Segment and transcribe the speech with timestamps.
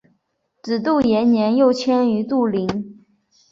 [0.63, 3.05] 子杜延年又迁于杜陵。